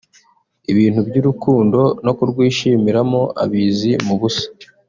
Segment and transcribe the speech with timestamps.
[0.71, 4.47] Ibintu by’urukundo no kurwishimiramo abizi mu busa